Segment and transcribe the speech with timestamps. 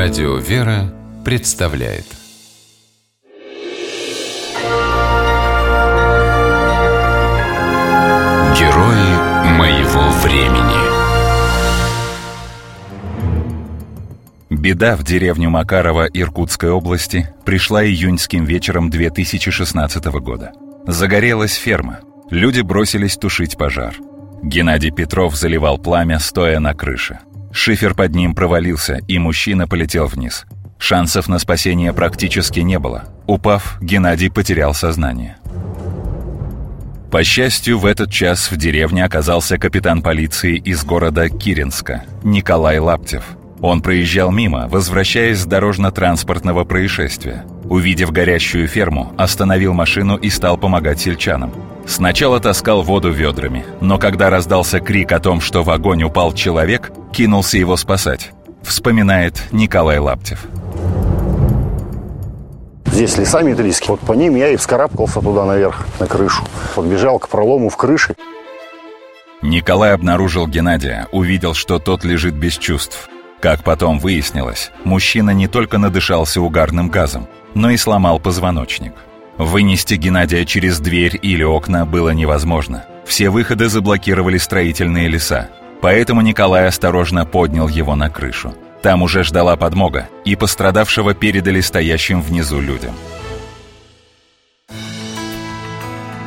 [0.00, 2.04] Радио «Вера» представляет
[8.56, 9.10] Герои
[9.58, 10.78] моего времени
[14.50, 20.52] Беда в деревню Макарова Иркутской области пришла июньским вечером 2016 года.
[20.86, 21.98] Загорелась ферма.
[22.30, 23.96] Люди бросились тушить пожар.
[24.44, 27.18] Геннадий Петров заливал пламя, стоя на крыше.
[27.58, 30.46] Шифер под ним провалился, и мужчина полетел вниз.
[30.78, 33.06] Шансов на спасение практически не было.
[33.26, 35.38] Упав, Геннадий потерял сознание.
[37.10, 43.24] По счастью, в этот час в деревне оказался капитан полиции из города Киринска, Николай Лаптев.
[43.60, 47.44] Он проезжал мимо, возвращаясь с дорожно-транспортного происшествия.
[47.64, 51.52] Увидев горящую ферму, остановил машину и стал помогать сельчанам.
[51.88, 56.92] Сначала таскал воду ведрами, но когда раздался крик о том, что в огонь упал человек,
[57.14, 58.32] кинулся его спасать.
[58.62, 60.46] Вспоминает Николай Лаптев.
[62.84, 63.92] Здесь леса метрические.
[63.92, 66.44] Вот по ним я и вскарабкался туда наверх, на крышу.
[66.74, 68.14] Подбежал к пролому в крыше.
[69.40, 73.08] Николай обнаружил Геннадия, увидел, что тот лежит без чувств.
[73.40, 78.92] Как потом выяснилось, мужчина не только надышался угарным газом, но и сломал позвоночник.
[79.38, 82.84] Вынести Геннадия через дверь или окна было невозможно.
[83.06, 85.48] Все выходы заблокировали строительные леса.
[85.80, 88.52] Поэтому Николай осторожно поднял его на крышу.
[88.82, 92.94] Там уже ждала подмога, и пострадавшего передали стоящим внизу людям.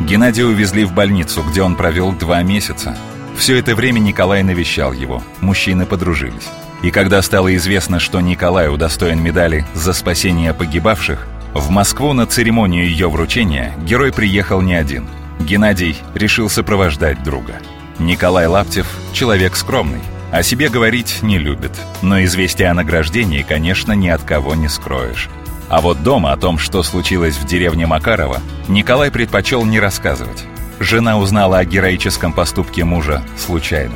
[0.00, 2.96] Геннадия увезли в больницу, где он провел два месяца.
[3.36, 6.48] Все это время Николай навещал его, мужчины подружились.
[6.82, 12.86] И когда стало известно, что Николай удостоен медали за спасение погибавших, в Москву на церемонию
[12.86, 15.06] ее вручения герой приехал не один.
[15.40, 17.56] Геннадий решил сопровождать друга.
[17.98, 20.00] Николай Лаптев– человек скромный,
[20.32, 25.28] о себе говорить не любит, но известие о награждении, конечно, ни от кого не скроешь.
[25.68, 30.44] А вот дома о том, что случилось в деревне Макарова, Николай предпочел не рассказывать.
[30.80, 33.94] Жена узнала о героическом поступке мужа случайно.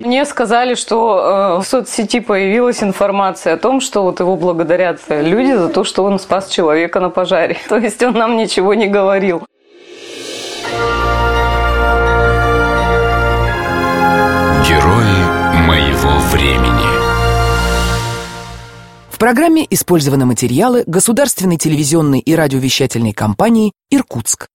[0.00, 5.52] Мне сказали, что э, в соцсети появилась информация о том, что вот его благодарят люди
[5.52, 7.58] за то, что он спас человека на пожаре.
[7.68, 9.44] То есть он нам ничего не говорил.
[14.66, 16.88] Герои моего времени
[19.10, 24.46] В программе использованы материалы государственной телевизионной и радиовещательной компании «Иркутск».